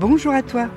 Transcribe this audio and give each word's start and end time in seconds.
Bonjour 0.00 0.32
à 0.32 0.44
toi, 0.44 0.68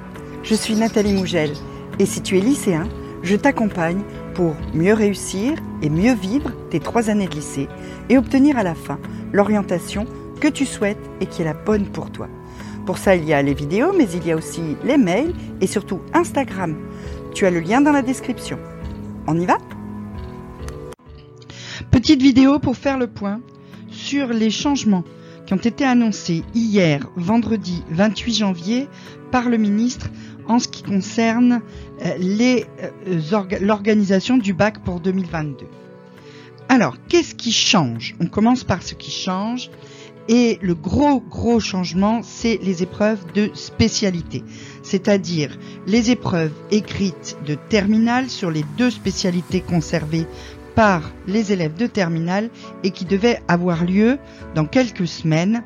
je 0.42 0.56
suis 0.56 0.74
Nathalie 0.74 1.14
Mougel 1.14 1.52
et 2.00 2.08
si 2.08 2.24
tu 2.24 2.40
es 2.40 2.42
lycéen, 2.42 2.90
je 3.22 3.36
t'accompagne 3.36 4.02
pour 4.34 4.56
mieux 4.74 4.96
réussir 4.96 5.54
et 5.84 5.92
mieux 5.92 6.16
vivre 6.16 6.50
tes 6.72 6.80
trois 6.80 7.12
années 7.12 7.28
de 7.28 7.36
lycée 7.36 7.68
et 8.10 8.18
obtenir 8.18 8.58
à 8.58 8.64
la 8.64 8.74
fin 8.74 8.98
l'orientation 9.32 10.08
que 10.40 10.48
tu 10.48 10.66
souhaites 10.66 10.98
et 11.20 11.28
qui 11.28 11.44
est 11.44 11.46
la 11.46 11.54
bonne 11.54 11.86
pour 11.86 12.12
toi. 12.12 12.30
Pour 12.88 12.98
ça, 12.98 13.16
il 13.16 13.24
y 13.24 13.32
a 13.32 13.44
les 13.44 13.54
vidéos, 13.54 13.94
mais 13.96 14.10
il 14.12 14.26
y 14.26 14.32
a 14.32 14.36
aussi 14.36 14.76
les 14.84 14.98
mails 14.98 15.36
et 15.62 15.68
surtout 15.68 16.00
Instagram. 16.16 16.76
Tu 17.36 17.46
as 17.46 17.52
le 17.52 17.60
lien 17.60 17.80
dans 17.80 17.92
la 17.92 18.02
description. 18.02 18.58
On 19.28 19.40
y 19.40 19.46
va? 19.46 19.60
Petite 21.92 22.24
vidéo 22.24 22.58
pour 22.58 22.76
faire 22.76 22.98
le 22.98 23.06
point 23.06 23.40
sur 23.92 24.30
les 24.30 24.50
changements 24.50 25.04
qui 25.52 25.56
ont 25.56 25.70
été 25.70 25.84
annoncés 25.84 26.46
hier, 26.56 27.10
vendredi 27.18 27.84
28 27.90 28.34
janvier, 28.36 28.88
par 29.32 29.50
le 29.50 29.58
ministre 29.58 30.08
en 30.48 30.60
ce 30.60 30.70
qui 30.70 30.82
concerne 30.82 31.62
euh, 32.06 32.54
euh, 32.80 33.60
l'organisation 33.60 34.38
du 34.38 34.54
bac 34.54 34.82
pour 34.86 35.02
2022. 35.02 35.66
Alors, 36.70 36.96
qu'est-ce 37.10 37.36
qui 37.36 37.52
change? 37.52 38.16
On 38.22 38.28
commence 38.28 38.64
par 38.64 38.82
ce 38.82 38.94
qui 38.94 39.12
change. 39.12 39.70
Et 40.30 40.58
le 40.62 40.74
gros, 40.74 41.20
gros 41.20 41.60
changement, 41.60 42.22
c'est 42.24 42.58
les 42.64 42.82
épreuves 42.82 43.20
de 43.34 43.50
spécialité. 43.54 44.46
C'est-à-dire 44.84 45.58
les 45.86 46.12
épreuves 46.12 46.54
écrites 46.70 47.38
de 47.46 47.56
terminale 47.56 48.30
sur 48.30 48.52
les 48.52 48.64
deux 48.78 48.92
spécialités 48.92 49.60
conservées 49.60 50.28
par 50.76 51.12
les 51.28 51.52
élèves 51.52 51.76
de 51.76 51.88
terminale 51.88 52.50
et 52.84 52.92
qui 52.92 53.06
devaient 53.06 53.42
avoir 53.48 53.86
lieu 53.86 54.18
dans 54.56 54.66
quelques 54.66 55.08
semaines 55.08 55.64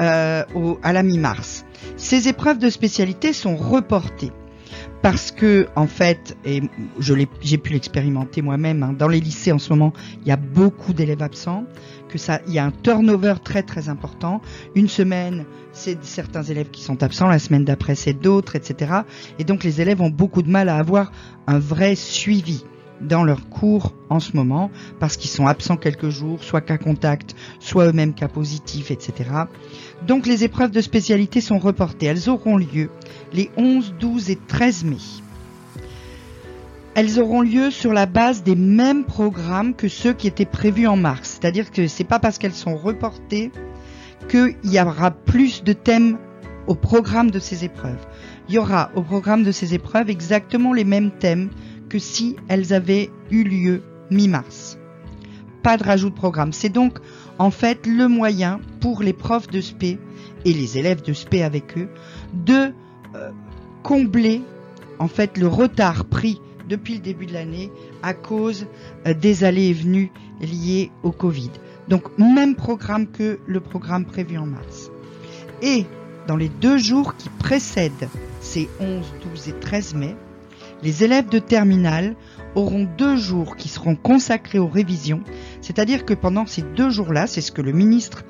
euh, 0.00 0.44
à 0.82 0.92
la 0.92 1.02
mi-mars. 1.02 1.64
Ces 1.96 2.28
épreuves 2.28 2.58
de 2.58 2.70
spécialité 2.70 3.32
sont 3.32 3.56
reportées 3.56 4.32
parce 5.02 5.30
que 5.30 5.68
en 5.76 5.86
fait, 5.86 6.36
et 6.44 6.62
j'ai 6.98 7.58
pu 7.58 7.72
l'expérimenter 7.72 8.42
moi-même, 8.42 8.82
hein, 8.82 8.94
dans 8.98 9.08
les 9.08 9.20
lycées 9.20 9.52
en 9.52 9.58
ce 9.58 9.72
moment, 9.72 9.92
il 10.22 10.28
y 10.28 10.32
a 10.32 10.36
beaucoup 10.36 10.92
d'élèves 10.92 11.22
absents, 11.22 11.64
que 12.08 12.18
ça, 12.18 12.40
il 12.46 12.52
y 12.52 12.58
a 12.58 12.64
un 12.64 12.70
turnover 12.70 13.34
très 13.42 13.62
très 13.62 13.88
important. 13.88 14.40
Une 14.74 14.88
semaine, 14.88 15.44
c'est 15.72 16.02
certains 16.04 16.42
élèves 16.42 16.70
qui 16.70 16.82
sont 16.82 17.02
absents, 17.02 17.28
la 17.28 17.38
semaine 17.38 17.64
d'après 17.64 17.94
c'est 17.94 18.12
d'autres, 18.12 18.56
etc. 18.56 19.02
Et 19.38 19.44
donc 19.44 19.62
les 19.64 19.80
élèves 19.80 20.00
ont 20.00 20.10
beaucoup 20.10 20.42
de 20.42 20.50
mal 20.50 20.68
à 20.68 20.76
avoir 20.76 21.12
un 21.46 21.58
vrai 21.58 21.94
suivi 21.94 22.64
dans 23.00 23.24
leurs 23.24 23.48
cours 23.48 23.94
en 24.08 24.20
ce 24.20 24.36
moment 24.36 24.70
parce 24.98 25.16
qu'ils 25.16 25.30
sont 25.30 25.46
absents 25.46 25.76
quelques 25.76 26.08
jours, 26.08 26.42
soit 26.42 26.60
cas 26.60 26.78
contact, 26.78 27.34
soit 27.60 27.86
eux-mêmes 27.86 28.14
cas 28.14 28.28
positifs, 28.28 28.90
etc. 28.90 29.30
Donc 30.06 30.26
les 30.26 30.44
épreuves 30.44 30.70
de 30.70 30.80
spécialité 30.80 31.40
sont 31.40 31.58
reportées. 31.58 32.06
Elles 32.06 32.28
auront 32.28 32.56
lieu 32.56 32.90
les 33.32 33.50
11, 33.56 33.94
12 33.98 34.30
et 34.30 34.36
13 34.36 34.84
mai. 34.84 34.96
Elles 36.94 37.20
auront 37.20 37.42
lieu 37.42 37.70
sur 37.70 37.92
la 37.92 38.06
base 38.06 38.42
des 38.42 38.56
mêmes 38.56 39.04
programmes 39.04 39.74
que 39.74 39.88
ceux 39.88 40.12
qui 40.12 40.26
étaient 40.26 40.44
prévus 40.44 40.88
en 40.88 40.96
mars. 40.96 41.38
C'est-à-dire 41.40 41.70
que 41.70 41.86
c'est 41.86 42.04
pas 42.04 42.18
parce 42.18 42.38
qu'elles 42.38 42.52
sont 42.52 42.76
reportées 42.76 43.52
qu'il 44.28 44.56
y 44.64 44.80
aura 44.80 45.12
plus 45.12 45.62
de 45.62 45.72
thèmes 45.72 46.18
au 46.66 46.74
programme 46.74 47.30
de 47.30 47.38
ces 47.38 47.64
épreuves. 47.64 48.04
Il 48.48 48.54
y 48.54 48.58
aura 48.58 48.90
au 48.94 49.02
programme 49.02 49.44
de 49.44 49.52
ces 49.52 49.74
épreuves 49.74 50.10
exactement 50.10 50.72
les 50.72 50.84
mêmes 50.84 51.10
thèmes 51.10 51.50
que 51.88 51.98
si 51.98 52.36
elles 52.48 52.72
avaient 52.72 53.10
eu 53.30 53.44
lieu 53.44 53.82
mi-mars. 54.10 54.78
Pas 55.62 55.76
de 55.76 55.84
rajout 55.84 56.10
de 56.10 56.14
programme. 56.14 56.52
C'est 56.52 56.68
donc 56.68 56.98
en 57.38 57.50
fait 57.50 57.86
le 57.86 58.08
moyen 58.08 58.60
pour 58.80 59.02
les 59.02 59.12
profs 59.12 59.48
de 59.48 59.60
SP 59.60 59.98
et 60.44 60.52
les 60.52 60.78
élèves 60.78 61.02
de 61.02 61.12
SP 61.12 61.42
avec 61.44 61.76
eux 61.76 61.88
de 62.32 62.72
euh, 63.14 63.30
combler 63.82 64.42
en 64.98 65.08
fait 65.08 65.38
le 65.38 65.48
retard 65.48 66.04
pris 66.04 66.40
depuis 66.68 66.94
le 66.94 67.00
début 67.00 67.26
de 67.26 67.32
l'année 67.32 67.70
à 68.02 68.14
cause 68.14 68.66
euh, 69.06 69.14
des 69.14 69.44
allées 69.44 69.68
et 69.68 69.72
venues 69.72 70.12
liées 70.40 70.90
au 71.02 71.10
Covid. 71.10 71.50
Donc 71.88 72.16
même 72.18 72.54
programme 72.54 73.06
que 73.06 73.38
le 73.46 73.60
programme 73.60 74.04
prévu 74.04 74.38
en 74.38 74.46
mars. 74.46 74.90
Et 75.62 75.86
dans 76.26 76.36
les 76.36 76.48
deux 76.48 76.76
jours 76.76 77.16
qui 77.16 77.30
précèdent 77.30 78.08
ces 78.40 78.68
11, 78.80 79.06
12 79.32 79.48
et 79.48 79.52
13 79.54 79.94
mai, 79.94 80.16
les 80.82 81.04
élèves 81.04 81.28
de 81.28 81.38
terminale 81.38 82.16
auront 82.54 82.88
deux 82.96 83.16
jours 83.16 83.56
qui 83.56 83.68
seront 83.68 83.96
consacrés 83.96 84.58
aux 84.58 84.68
révisions, 84.68 85.22
c'est-à-dire 85.60 86.04
que 86.04 86.14
pendant 86.14 86.46
ces 86.46 86.62
deux 86.62 86.90
jours-là, 86.90 87.26
c'est 87.26 87.40
ce 87.40 87.52
que 87.52 87.62
le 87.62 87.72
ministre 87.72 88.24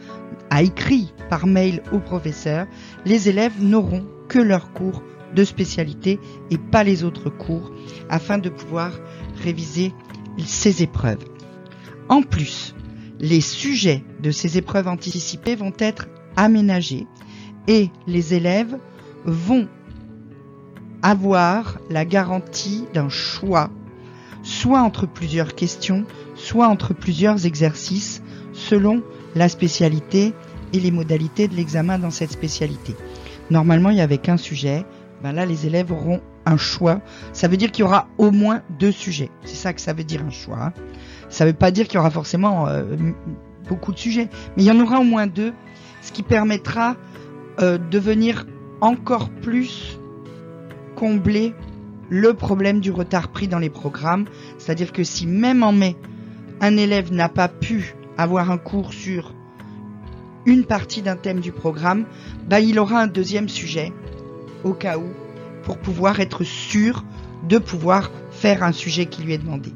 a 0.51 0.63
écrit 0.63 1.13
par 1.29 1.47
mail 1.47 1.83
au 1.93 1.99
professeur, 1.99 2.67
les 3.05 3.29
élèves 3.29 3.63
n'auront 3.63 4.07
que 4.29 4.39
leurs 4.39 4.73
cours 4.73 5.03
de 5.35 5.45
spécialité 5.45 6.19
et 6.51 6.59
pas 6.59 6.85
les 6.85 7.05
autres 7.05 7.31
cours 7.31 7.73
afin 8.09 8.39
de 8.39 8.49
pouvoir 8.49 8.93
réviser 9.43 9.93
ces 10.45 10.83
épreuves. 10.83 11.25
En 12.09 12.23
plus, 12.23 12.75
les 13.21 13.41
sujets 13.41 14.05
de 14.21 14.31
ces 14.31 14.57
épreuves 14.57 14.89
anticipées 14.89 15.57
vont 15.57 15.73
être 15.79 16.09
aménagés 16.37 17.07
et 17.67 17.91
les 18.07 18.35
élèves 18.35 18.79
vont 19.25 19.69
avoir 21.09 21.79
la 21.89 22.05
garantie 22.05 22.85
d'un 22.93 23.09
choix, 23.09 23.71
soit 24.43 24.81
entre 24.81 25.07
plusieurs 25.07 25.55
questions, 25.55 26.05
soit 26.35 26.69
entre 26.69 26.93
plusieurs 26.93 27.47
exercices, 27.47 28.23
selon 28.53 29.03
la 29.35 29.49
spécialité 29.49 30.35
et 30.75 30.81
les 30.81 30.91
modalités 30.91 31.49
de 31.49 31.55
l'examen 31.55 31.99
dans 31.99 32.11
cette 32.11 32.31
spécialité. 32.31 32.95
Normalement, 33.51 33.89
il 33.89 33.95
n'y 33.95 34.03
avait 34.03 34.19
qu'un 34.19 34.37
sujet. 34.37 34.85
Ben 35.23 35.33
là, 35.33 35.47
les 35.47 35.67
élèves 35.67 35.91
auront 35.93 36.21
un 36.45 36.59
choix. 36.59 37.01
Ça 37.33 37.49
veut 37.49 37.57
dire 37.57 37.73
qu'il 37.73 37.87
y 37.87 37.89
aura 37.89 38.09
au 38.19 38.31
moins 38.31 38.63
deux 38.79 38.93
sujets. 38.93 39.31
C'est 39.45 39.57
ça 39.57 39.73
que 39.73 39.81
ça 39.81 39.95
veut 39.95 40.05
dire 40.05 40.23
un 40.23 40.31
choix. 40.31 40.75
Ça 41.31 41.47
ne 41.47 41.51
veut 41.51 41.57
pas 41.57 41.71
dire 41.71 41.87
qu'il 41.87 41.95
y 41.95 41.99
aura 41.99 42.11
forcément 42.11 42.69
euh, 42.69 42.85
beaucoup 43.67 43.93
de 43.93 43.99
sujets, 43.99 44.29
mais 44.57 44.63
il 44.63 44.67
y 44.67 44.71
en 44.71 44.79
aura 44.79 45.01
au 45.01 45.05
moins 45.05 45.27
deux, 45.27 45.55
ce 46.03 46.13
qui 46.13 46.23
permettra 46.23 46.97
euh, 47.61 47.79
de 47.79 47.99
venir 47.99 48.45
encore 48.83 49.31
plus 49.31 49.98
combler 50.99 51.55
le 52.11 52.35
problème 52.35 52.81
du 52.81 52.91
retard 52.91 53.29
pris 53.29 53.47
dans 53.47 53.61
les 53.61 53.71
programmes. 53.71 54.25
C'est-à-dire 54.59 54.93
que 54.93 55.05
si 55.05 55.27
même 55.29 55.63
en 55.63 55.73
mai, 55.73 55.97
un 56.61 56.77
élève 56.77 57.13
n'a 57.13 57.29
pas 57.29 57.49
pu 57.49 57.95
avoir 58.17 58.51
un 58.51 58.59
cours 58.59 58.93
sur 58.93 59.33
une 60.45 60.65
partie 60.65 61.03
d'un 61.03 61.15
thème 61.15 61.39
du 61.39 61.53
programme, 61.53 62.05
bah, 62.49 62.59
il 62.59 62.81
aura 62.81 63.01
un 63.01 63.07
deuxième 63.07 63.49
sujet 63.49 63.93
au 64.65 64.73
cas 64.73 64.99
où 64.99 65.07
pour 65.63 65.79
pouvoir 65.79 66.19
être 66.19 66.43
sûr 66.43 67.05
de 67.49 67.59
pouvoir 67.59 68.11
faire 68.33 68.65
un 68.65 68.73
sujet 68.73 69.07
qui 69.07 69.23
lui 69.23 69.35
est 69.35 69.39
demandé. 69.39 69.73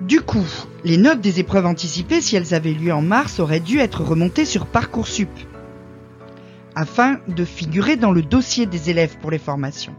Du 0.00 0.20
coup, 0.20 0.44
les 0.82 0.96
notes 0.96 1.20
des 1.20 1.38
épreuves 1.38 1.66
anticipées, 1.66 2.20
si 2.20 2.34
elles 2.34 2.54
avaient 2.54 2.72
lieu 2.72 2.92
en 2.92 3.02
mars, 3.02 3.38
auraient 3.38 3.60
dû 3.60 3.78
être 3.78 4.02
remontées 4.02 4.46
sur 4.46 4.66
Parcoursup 4.66 5.30
afin 6.74 7.18
de 7.28 7.44
figurer 7.44 7.96
dans 7.96 8.12
le 8.12 8.22
dossier 8.22 8.66
des 8.66 8.90
élèves 8.90 9.18
pour 9.18 9.30
les 9.30 9.38
formations. 9.38 9.94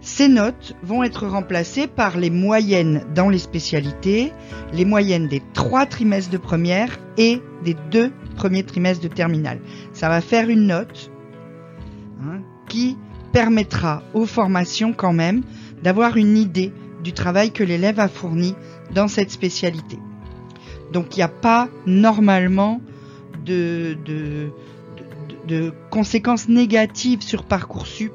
Ces 0.00 0.28
notes 0.28 0.74
vont 0.82 1.02
être 1.02 1.26
remplacées 1.26 1.86
par 1.86 2.16
les 2.16 2.30
moyennes 2.30 3.04
dans 3.14 3.28
les 3.28 3.38
spécialités, 3.38 4.32
les 4.72 4.84
moyennes 4.84 5.28
des 5.28 5.42
trois 5.52 5.86
trimestres 5.86 6.30
de 6.30 6.38
première 6.38 6.98
et 7.16 7.42
des 7.64 7.76
deux 7.90 8.12
premiers 8.36 8.62
trimestres 8.62 9.02
de 9.02 9.12
terminale. 9.12 9.60
Ça 9.92 10.08
va 10.08 10.20
faire 10.20 10.48
une 10.48 10.66
note 10.66 11.10
hein, 12.22 12.40
qui 12.68 12.96
permettra 13.32 14.02
aux 14.14 14.26
formations 14.26 14.92
quand 14.92 15.12
même 15.12 15.42
d'avoir 15.82 16.16
une 16.16 16.36
idée 16.36 16.72
du 17.02 17.12
travail 17.12 17.50
que 17.50 17.62
l'élève 17.64 18.00
a 18.00 18.08
fourni 18.08 18.54
dans 18.94 19.08
cette 19.08 19.30
spécialité. 19.30 19.98
Donc 20.92 21.16
il 21.16 21.18
n'y 21.18 21.24
a 21.24 21.28
pas 21.28 21.68
normalement 21.86 22.80
de, 23.44 23.96
de, 24.04 24.50
de 25.48 25.72
conséquences 25.90 26.48
négatives 26.48 27.22
sur 27.22 27.42
Parcoursup 27.42 28.12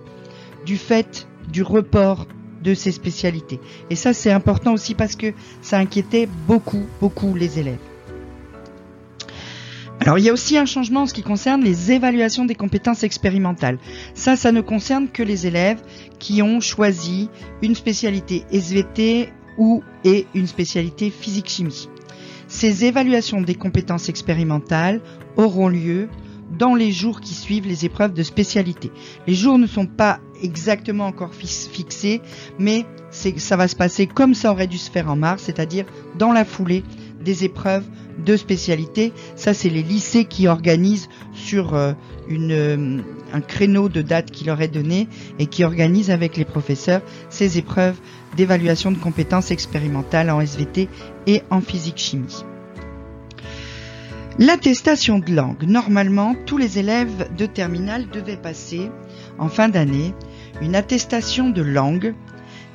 du 0.65 0.77
fait 0.77 1.27
du 1.51 1.63
report 1.63 2.27
de 2.63 2.73
ces 2.73 2.93
spécialités. 2.93 3.59
Et 3.89 3.95
ça, 3.95 4.13
c'est 4.13 4.31
important 4.31 4.73
aussi 4.73 4.95
parce 4.95 5.17
que 5.17 5.33
ça 5.61 5.77
inquiétait 5.77 6.29
beaucoup, 6.47 6.85
beaucoup 7.01 7.35
les 7.35 7.59
élèves. 7.59 7.79
Alors, 9.99 10.17
il 10.17 10.25
y 10.25 10.29
a 10.29 10.33
aussi 10.33 10.57
un 10.57 10.65
changement 10.65 11.01
en 11.01 11.05
ce 11.05 11.13
qui 11.13 11.23
concerne 11.23 11.61
les 11.63 11.91
évaluations 11.91 12.45
des 12.45 12.55
compétences 12.55 13.03
expérimentales. 13.03 13.79
Ça, 14.13 14.35
ça 14.35 14.51
ne 14.51 14.61
concerne 14.61 15.07
que 15.07 15.23
les 15.23 15.47
élèves 15.47 15.81
qui 16.19 16.41
ont 16.41 16.59
choisi 16.59 17.29
une 17.61 17.75
spécialité 17.75 18.43
SVT 18.51 19.29
ou 19.57 19.83
et 20.03 20.25
une 20.33 20.47
spécialité 20.47 21.09
physique-chimie. 21.09 21.89
Ces 22.47 22.85
évaluations 22.85 23.41
des 23.41 23.55
compétences 23.55 24.09
expérimentales 24.09 25.01
auront 25.37 25.69
lieu 25.69 26.09
dans 26.57 26.75
les 26.75 26.91
jours 26.91 27.21
qui 27.21 27.33
suivent 27.33 27.67
les 27.67 27.85
épreuves 27.85 28.13
de 28.13 28.23
spécialité. 28.23 28.91
Les 29.27 29.35
jours 29.35 29.57
ne 29.57 29.67
sont 29.67 29.87
pas 29.87 30.19
exactement 30.41 31.05
encore 31.05 31.33
fixés, 31.33 32.21
mais 32.59 32.85
ça 33.11 33.55
va 33.55 33.67
se 33.67 33.75
passer 33.75 34.07
comme 34.07 34.33
ça 34.33 34.51
aurait 34.51 34.67
dû 34.67 34.77
se 34.77 34.91
faire 34.91 35.09
en 35.09 35.15
mars, 35.15 35.43
c'est-à-dire 35.43 35.85
dans 36.17 36.31
la 36.31 36.45
foulée 36.45 36.83
des 37.23 37.43
épreuves 37.43 37.85
de 38.23 38.35
spécialité. 38.35 39.13
Ça, 39.35 39.53
c'est 39.53 39.69
les 39.69 39.83
lycées 39.83 40.25
qui 40.25 40.47
organisent 40.47 41.09
sur 41.33 41.73
euh, 41.73 41.93
euh, 42.31 42.99
un 43.33 43.41
créneau 43.41 43.89
de 43.89 44.01
date 44.01 44.31
qui 44.31 44.45
leur 44.45 44.61
est 44.61 44.67
donné 44.67 45.07
et 45.39 45.47
qui 45.47 45.63
organisent 45.63 46.11
avec 46.11 46.37
les 46.37 46.45
professeurs 46.45 47.01
ces 47.29 47.57
épreuves 47.57 47.97
d'évaluation 48.37 48.91
de 48.91 48.97
compétences 48.97 49.51
expérimentales 49.51 50.29
en 50.29 50.41
SVT 50.41 50.89
et 51.27 51.41
en 51.49 51.61
physique-chimie. 51.61 52.43
L'attestation 54.39 55.19
de 55.19 55.31
langue. 55.31 55.63
Normalement, 55.63 56.35
tous 56.47 56.57
les 56.57 56.79
élèves 56.79 57.27
de 57.37 57.45
terminale 57.45 58.09
devaient 58.09 58.35
passer 58.35 58.89
en 59.37 59.47
fin 59.47 59.69
d'année 59.69 60.15
une 60.59 60.75
attestation 60.75 61.51
de 61.51 61.61
langue 61.61 62.15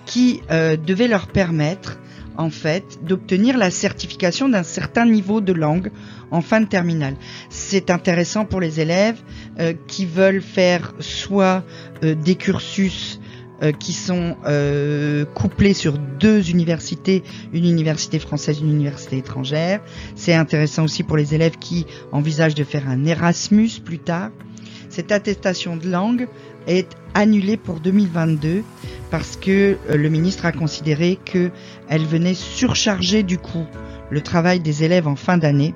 qui 0.07 0.41
euh, 0.53 0.77
devait 0.77 1.09
leur 1.09 1.27
permettre 1.27 1.99
en 2.37 2.51
fait 2.51 3.05
d'obtenir 3.05 3.59
la 3.59 3.73
certification 3.73 4.49
d'un 4.49 4.63
certain 4.63 5.05
niveau 5.05 5.41
de 5.41 5.53
langue 5.53 5.91
en 6.31 6.43
fin 6.43 6.61
de 6.61 6.67
terminale. 6.67 7.17
C'est 7.51 7.91
intéressant 7.91 8.45
pour 8.45 8.61
les 8.61 8.79
élèves 8.79 9.21
euh, 9.59 9.75
qui 9.89 10.07
veulent 10.07 10.43
faire 10.43 10.95
soit 11.01 11.65
euh, 12.05 12.15
des 12.15 12.37
cursus 12.37 13.19
euh, 13.63 13.73
qui 13.73 13.93
sont 13.93 14.37
couplés 15.35 15.75
sur 15.75 15.99
deux 15.99 16.51
universités, 16.51 17.23
une 17.53 17.65
université 17.65 18.19
française, 18.19 18.61
une 18.61 18.71
université 18.71 19.19
étrangère. 19.19 19.81
C'est 20.15 20.35
intéressant 20.35 20.85
aussi 20.85 21.03
pour 21.03 21.17
les 21.17 21.35
élèves 21.35 21.59
qui 21.59 21.87
envisagent 22.13 22.55
de 22.55 22.65
faire 22.65 22.89
un 22.89 23.05
Erasmus 23.05 23.71
plus 23.85 23.99
tard. 23.99 24.31
Cette 24.89 25.13
attestation 25.13 25.77
de 25.77 25.89
langue 25.89 26.29
est 26.67 26.89
annulée 27.15 27.57
pour 27.57 27.81
2022 27.81 28.63
parce 29.11 29.37
que 29.37 29.77
euh, 29.91 29.97
le 29.97 30.09
ministre 30.09 30.47
a 30.47 30.53
considéré 30.53 31.19
qu'elle 31.25 32.07
venait 32.07 32.35
surcharger 32.35 33.23
du 33.23 33.39
coup 33.39 33.65
le 34.11 34.21
travail 34.21 34.61
des 34.61 34.85
élèves 34.85 35.09
en 35.09 35.17
fin 35.17 35.39
d'année 35.39 35.75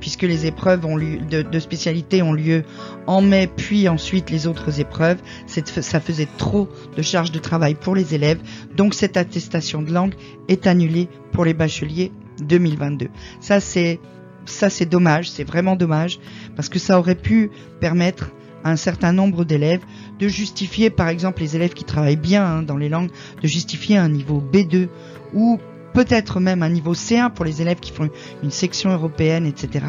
puisque 0.00 0.22
les 0.22 0.46
épreuves 0.46 0.80
de, 1.28 1.58
spécialité 1.58 2.22
ont 2.22 2.32
lieu 2.32 2.64
en 3.06 3.20
mai, 3.20 3.48
puis 3.54 3.88
ensuite 3.88 4.30
les 4.30 4.46
autres 4.46 4.80
épreuves. 4.80 5.18
Ça 5.46 6.00
faisait 6.00 6.28
trop 6.38 6.68
de 6.96 7.02
charge 7.02 7.32
de 7.32 7.38
travail 7.38 7.74
pour 7.74 7.94
les 7.94 8.14
élèves, 8.14 8.38
donc 8.76 8.94
cette 8.94 9.16
attestation 9.16 9.82
de 9.82 9.92
langue 9.92 10.14
est 10.48 10.66
annulée 10.66 11.08
pour 11.32 11.44
les 11.44 11.54
bacheliers 11.54 12.12
2022. 12.42 13.08
Ça 13.40 13.60
c'est 13.60 14.00
ça 14.44 14.70
c'est 14.70 14.86
dommage, 14.86 15.30
c'est 15.30 15.44
vraiment 15.44 15.76
dommage, 15.76 16.18
parce 16.56 16.68
que 16.68 16.78
ça 16.78 16.98
aurait 16.98 17.14
pu 17.14 17.50
permettre 17.80 18.30
à 18.64 18.70
un 18.70 18.76
certain 18.76 19.12
nombre 19.12 19.44
d'élèves 19.44 19.82
de 20.18 20.28
justifier, 20.28 20.90
par 20.90 21.08
exemple, 21.08 21.40
les 21.42 21.54
élèves 21.54 21.74
qui 21.74 21.84
travaillent 21.84 22.16
bien 22.16 22.44
hein, 22.44 22.62
dans 22.62 22.76
les 22.76 22.88
langues, 22.88 23.10
de 23.40 23.46
justifier 23.46 23.96
un 23.96 24.08
niveau 24.08 24.42
B2 24.52 24.88
ou 25.34 25.58
peut-être 25.98 26.38
même 26.38 26.62
un 26.62 26.68
niveau 26.68 26.94
C1 26.94 27.32
pour 27.32 27.44
les 27.44 27.60
élèves 27.60 27.80
qui 27.80 27.90
font 27.90 28.08
une 28.44 28.52
section 28.52 28.90
européenne, 28.92 29.46
etc. 29.46 29.84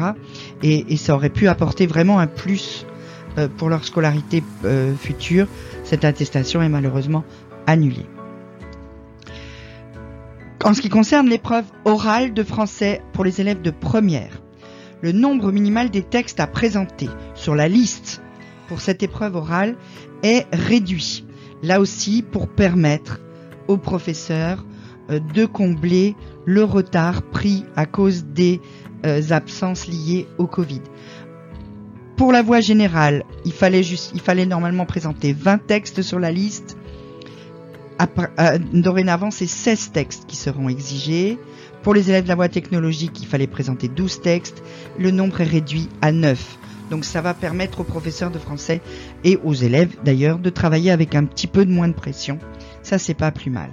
Et, 0.60 0.96
ça 0.96 1.14
aurait 1.14 1.30
pu 1.30 1.46
apporter 1.46 1.86
vraiment 1.86 2.18
un 2.18 2.26
plus 2.26 2.84
euh, 3.38 3.46
pour 3.46 3.68
leur 3.68 3.84
scolarité 3.84 4.42
euh, 4.64 4.92
future. 4.96 5.46
Cette 5.84 6.04
attestation 6.04 6.62
est 6.62 6.68
malheureusement 6.68 7.22
annulée. 7.68 8.06
En 10.64 10.74
ce 10.74 10.80
qui 10.80 10.88
concerne 10.88 11.28
l'épreuve 11.28 11.66
orale 11.84 12.34
de 12.34 12.42
français 12.42 13.02
pour 13.12 13.22
les 13.22 13.40
élèves 13.40 13.62
de 13.62 13.70
première, 13.70 14.42
le 15.02 15.12
nombre 15.12 15.52
minimal 15.52 15.90
des 15.90 16.02
textes 16.02 16.40
à 16.40 16.48
présenter 16.48 17.08
sur 17.36 17.54
la 17.54 17.68
liste 17.68 18.20
pour 18.66 18.80
cette 18.80 19.04
épreuve 19.04 19.36
orale 19.36 19.76
est 20.24 20.48
réduit. 20.52 21.24
Là 21.62 21.78
aussi 21.78 22.22
pour 22.22 22.48
permettre 22.48 23.20
aux 23.68 23.76
professeurs 23.76 24.64
de 25.18 25.46
combler 25.46 26.14
le 26.44 26.64
retard 26.64 27.22
pris 27.22 27.64
à 27.76 27.86
cause 27.86 28.24
des 28.24 28.60
euh, 29.06 29.22
absences 29.30 29.86
liées 29.86 30.26
au 30.38 30.46
Covid. 30.46 30.82
Pour 32.16 32.32
la 32.32 32.42
voie 32.42 32.60
générale, 32.60 33.24
il 33.46 33.52
fallait, 33.52 33.82
juste, 33.82 34.12
il 34.14 34.20
fallait 34.20 34.46
normalement 34.46 34.84
présenter 34.84 35.32
20 35.32 35.66
textes 35.66 36.02
sur 36.02 36.18
la 36.18 36.30
liste. 36.30 36.76
Euh, 37.98 38.58
dorénavant, 38.72 39.30
c'est 39.30 39.46
16 39.46 39.92
textes 39.92 40.26
qui 40.26 40.36
seront 40.36 40.68
exigés. 40.68 41.38
Pour 41.82 41.94
les 41.94 42.10
élèves 42.10 42.24
de 42.24 42.28
la 42.28 42.34
voie 42.34 42.48
technologique, 42.48 43.20
il 43.22 43.26
fallait 43.26 43.46
présenter 43.46 43.88
12 43.88 44.20
textes. 44.20 44.62
Le 44.98 45.10
nombre 45.10 45.40
est 45.40 45.44
réduit 45.44 45.88
à 46.02 46.12
9. 46.12 46.58
Donc 46.90 47.04
ça 47.04 47.20
va 47.20 47.34
permettre 47.34 47.80
aux 47.80 47.84
professeurs 47.84 48.30
de 48.30 48.38
français 48.38 48.80
et 49.24 49.38
aux 49.44 49.54
élèves 49.54 49.96
d'ailleurs 50.04 50.38
de 50.38 50.50
travailler 50.50 50.90
avec 50.90 51.14
un 51.14 51.24
petit 51.24 51.46
peu 51.46 51.64
de 51.64 51.70
moins 51.70 51.88
de 51.88 51.94
pression. 51.94 52.38
Ça 52.82 52.98
c'est 52.98 53.14
pas 53.14 53.30
plus 53.30 53.50
mal. 53.50 53.70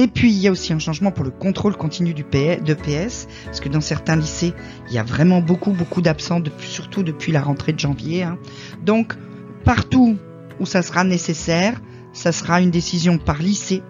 Et 0.00 0.06
puis 0.06 0.32
il 0.32 0.38
y 0.38 0.48
a 0.48 0.50
aussi 0.50 0.72
un 0.72 0.78
changement 0.78 1.10
pour 1.10 1.24
le 1.24 1.30
contrôle 1.30 1.76
continu 1.76 2.14
du 2.14 2.22
de 2.22 2.74
PS, 2.74 3.28
parce 3.44 3.60
que 3.60 3.68
dans 3.68 3.82
certains 3.82 4.16
lycées, 4.16 4.54
il 4.88 4.94
y 4.94 4.98
a 4.98 5.02
vraiment 5.02 5.42
beaucoup 5.42 5.72
beaucoup 5.72 6.00
d'absents, 6.00 6.40
surtout 6.60 7.02
depuis 7.02 7.32
la 7.32 7.42
rentrée 7.42 7.74
de 7.74 7.78
janvier. 7.78 8.22
Hein. 8.22 8.38
Donc 8.82 9.14
partout 9.62 10.16
où 10.58 10.64
ça 10.64 10.80
sera 10.80 11.04
nécessaire, 11.04 11.82
ça 12.14 12.32
sera 12.32 12.62
une 12.62 12.70
décision 12.70 13.18
par 13.18 13.42
lycée. 13.42 13.82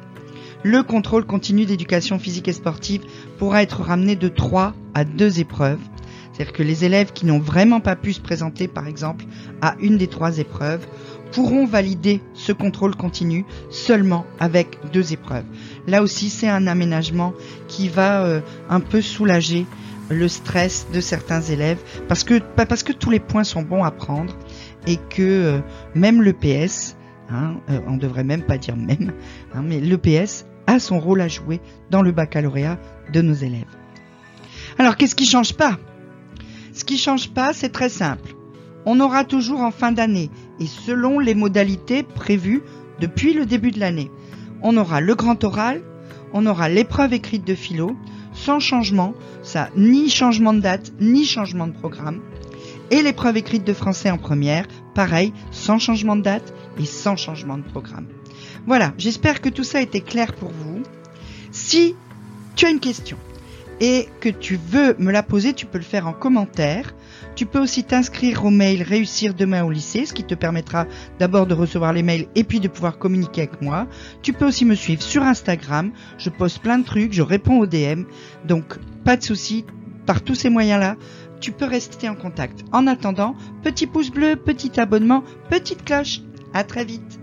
Le 0.65 0.83
contrôle 0.83 1.27
continu 1.27 1.65
d'éducation 1.65 2.19
physique 2.19 2.49
et 2.49 2.55
sportive 2.55 3.03
pourra 3.39 3.63
être 3.63 3.81
ramené 3.81 4.17
de 4.17 4.27
3 4.27 4.75
à 4.95 5.05
2 5.05 5.39
épreuves 5.39 5.79
c'est-à-dire 6.41 6.57
que 6.57 6.63
les 6.63 6.87
élèves 6.87 7.13
qui 7.13 7.27
n'ont 7.27 7.39
vraiment 7.39 7.81
pas 7.81 7.97
pu 7.97 8.15
se 8.15 8.21
présenter, 8.21 8.67
par 8.67 8.87
exemple, 8.87 9.27
à 9.61 9.75
une 9.79 9.99
des 9.99 10.07
trois 10.07 10.39
épreuves, 10.39 10.87
pourront 11.33 11.67
valider 11.67 12.21
ce 12.35 12.53
contrôle 12.53 12.97
continu 12.97 13.45
seulement 13.71 14.27
avec 14.39 14.79
deux 14.93 15.13
épreuves. 15.13 15.45
Là 15.87 16.03
aussi, 16.03 16.29
c'est 16.29 16.49
un 16.49 16.67
aménagement 16.67 17.33
qui 17.69 17.89
va 17.89 18.25
euh, 18.25 18.41
un 18.69 18.81
peu 18.81 19.01
soulager 19.01 19.67
le 20.11 20.29
stress 20.29 20.89
de 20.93 21.01
certains 21.01 21.41
élèves 21.41 21.79
parce 22.09 22.25
que 22.25 22.41
parce 22.57 22.83
que 22.83 22.93
tous 22.93 23.11
les 23.11 23.21
points 23.21 23.45
sont 23.45 23.63
bons 23.63 23.85
à 23.85 23.93
prendre 23.93 24.35
et 24.87 24.97
que 24.97 25.23
euh, 25.23 25.61
même 25.95 26.21
le 26.21 26.33
PS, 26.33 26.97
hein, 27.31 27.55
euh, 27.71 27.79
on 27.87 27.97
devrait 27.97 28.25
même 28.25 28.43
pas 28.43 28.59
dire 28.59 28.77
même, 28.77 29.13
hein, 29.55 29.63
mais 29.65 29.81
le 29.81 29.97
PS 29.99 30.47
a 30.67 30.79
son 30.79 30.99
rôle 30.99 31.21
à 31.21 31.29
jouer 31.29 31.61
dans 31.91 32.03
le 32.03 32.13
baccalauréat 32.13 32.79
de 33.13 33.23
nos 33.23 33.35
élèves. 33.35 33.65
Alors 34.79 34.97
qu'est-ce 34.97 35.15
qui 35.15 35.27
change 35.27 35.55
pas? 35.55 35.79
Ce 36.73 36.85
qui 36.85 36.99
change 36.99 37.31
pas, 37.31 37.53
c'est 37.53 37.71
très 37.71 37.89
simple. 37.89 38.35
On 38.87 39.01
aura 39.01 39.25
toujours 39.25 39.61
en 39.61 39.71
fin 39.71 39.93
d'année, 39.93 40.31
et 40.61 40.67
selon 40.67 41.19
les 41.19 41.35
modalités 41.35 42.03
prévues 42.03 42.63
depuis 43.01 43.33
le 43.33 43.47
début 43.47 43.71
de 43.71 43.81
l'année. 43.81 44.11
On 44.63 44.77
aura 44.77 45.01
le 45.01 45.15
grand 45.15 45.43
oral, 45.43 45.83
on 46.33 46.47
aura 46.47 46.69
l'épreuve 46.69 47.15
écrite 47.15 47.47
de 47.47 47.55
philo, 47.55 47.97
sans 48.33 48.61
changement, 48.61 49.15
ça, 49.43 49.71
ni 49.77 50.09
changement 50.09 50.53
de 50.53 50.61
date, 50.61 50.93
ni 51.01 51.25
changement 51.25 51.67
de 51.67 51.73
programme. 51.73 52.21
Et 52.91 53.03
l'épreuve 53.03 53.37
écrite 53.37 53.65
de 53.65 53.73
français 53.73 54.11
en 54.11 54.19
première, 54.19 54.67
pareil, 54.95 55.33
sans 55.51 55.79
changement 55.79 56.17
de 56.17 56.23
date 56.23 56.55
et 56.79 56.85
sans 56.85 57.17
changement 57.17 57.57
de 57.57 57.63
programme. 57.63 58.07
Voilà, 58.67 58.93
j'espère 58.99 59.41
que 59.41 59.49
tout 59.49 59.65
ça 59.65 59.79
a 59.79 59.83
été 59.83 60.01
clair 60.01 60.35
pour 60.35 60.51
vous. 60.51 60.83
Si 61.51 61.95
tu 62.55 62.67
as 62.67 62.71
une 62.71 62.81
question, 62.81 63.17
et 63.81 64.09
que 64.21 64.29
tu 64.29 64.57
veux 64.57 64.95
me 64.99 65.11
la 65.11 65.23
poser, 65.23 65.55
tu 65.55 65.67
peux 65.67 65.79
le 65.79 65.85
faire 65.85 66.07
en 66.07 66.13
commentaire. 66.13 66.95
Tu 67.35 67.47
peux 67.47 67.61
aussi 67.61 67.85
t'inscrire 67.85 68.45
au 68.45 68.51
mail 68.51 68.83
Réussir 68.83 69.35
demain 69.35 69.65
au 69.65 69.71
lycée, 69.71 70.05
ce 70.05 70.13
qui 70.13 70.25
te 70.25 70.35
permettra 70.35 70.87
d'abord 71.19 71.47
de 71.47 71.55
recevoir 71.55 71.93
les 71.93 72.03
mails 72.03 72.27
et 72.35 72.45
puis 72.45 72.61
de 72.61 72.69
pouvoir 72.69 72.99
communiquer 72.99 73.43
avec 73.43 73.63
moi. 73.63 73.87
Tu 74.23 74.33
peux 74.33 74.47
aussi 74.47 74.65
me 74.65 74.75
suivre 74.75 75.03
sur 75.03 75.23
Instagram. 75.23 75.93
Je 76.19 76.31
poste 76.31 76.61
plein 76.61 76.79
de 76.79 76.85
trucs, 76.85 77.13
je 77.13 77.23
réponds 77.23 77.59
aux 77.59 77.67
DM. 77.67 78.05
Donc, 78.47 78.79
pas 79.05 79.17
de 79.17 79.23
souci. 79.23 79.65
Par 80.07 80.23
tous 80.23 80.35
ces 80.35 80.51
moyens-là, 80.51 80.97
tu 81.41 81.53
peux 81.53 81.67
rester 81.67 82.09
en 82.09 82.15
contact. 82.15 82.65
En 82.73 82.87
attendant, 82.87 83.35
petit 83.63 83.87
pouce 83.87 84.11
bleu, 84.11 84.37
petit 84.37 84.81
abonnement, 84.81 85.23
petite 85.49 85.85
cloche. 85.85 86.21
À 86.53 86.65
très 86.65 86.85
vite. 86.85 87.20